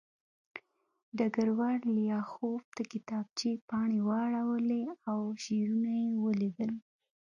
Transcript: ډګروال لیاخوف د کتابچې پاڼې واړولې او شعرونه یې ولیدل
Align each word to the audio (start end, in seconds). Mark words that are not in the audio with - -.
ډګروال 1.17 1.79
لیاخوف 1.97 2.61
د 2.77 2.79
کتابچې 2.91 3.51
پاڼې 3.67 3.99
واړولې 4.07 4.83
او 5.09 5.19
شعرونه 5.43 5.91
یې 6.01 6.09
ولیدل 6.23 6.71